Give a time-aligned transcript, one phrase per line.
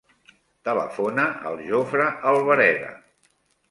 [0.69, 2.95] Telefona al Jofre Albareda.